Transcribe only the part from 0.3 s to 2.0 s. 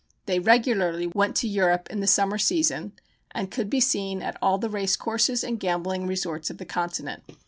regularly went to Europe in